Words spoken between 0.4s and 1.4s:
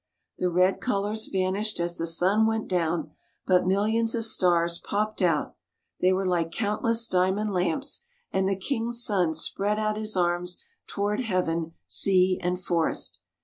red colours